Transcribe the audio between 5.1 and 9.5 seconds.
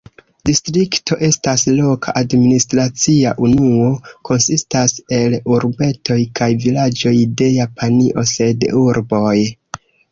el urbetoj kaj vilaĝoj de Japanio sed urboj.